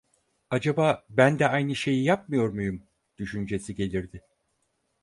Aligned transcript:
"Acaba 0.49 1.05
ben 1.09 1.39
de 1.39 1.47
aynı 1.47 1.75
şeyi 1.75 2.03
yapmıyor 2.03 2.49
muyum?" 2.49 2.83
düşüncesi 3.17 3.75
gelirdi. 3.75 4.23